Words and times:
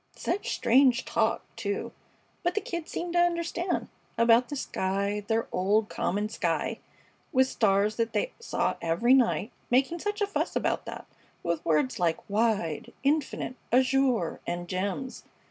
Such 0.15 0.51
strange 0.55 1.05
talk, 1.05 1.43
too! 1.55 1.91
But 2.41 2.55
the 2.55 2.59
Kid 2.61 2.87
seemed 2.89 3.13
to 3.13 3.19
understand. 3.19 3.87
About 4.17 4.49
the 4.49 4.55
sky 4.55 5.23
their 5.27 5.47
old, 5.51 5.89
common 5.89 6.27
sky, 6.27 6.79
with 7.31 7.45
stars 7.47 7.97
that 7.97 8.11
they 8.11 8.31
saw 8.39 8.77
every 8.81 9.13
night 9.13 9.51
making 9.69 9.99
such 9.99 10.19
a 10.19 10.25
fuss 10.25 10.55
about 10.55 10.85
that, 10.85 11.05
with 11.43 11.63
words 11.63 11.99
like 11.99 12.27
"wide," 12.27 12.93
"infinite," 13.03 13.53
"azure," 13.71 14.39
and 14.47 14.67
"gems." 14.67 15.23